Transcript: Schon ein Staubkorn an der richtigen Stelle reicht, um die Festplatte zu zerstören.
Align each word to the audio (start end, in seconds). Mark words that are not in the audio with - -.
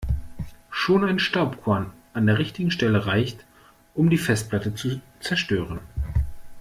Schon 0.71 1.03
ein 1.03 1.19
Staubkorn 1.19 1.91
an 2.13 2.25
der 2.25 2.39
richtigen 2.39 2.71
Stelle 2.71 3.05
reicht, 3.05 3.45
um 3.93 4.09
die 4.09 4.17
Festplatte 4.17 4.73
zu 4.73 4.99
zerstören. 5.19 5.77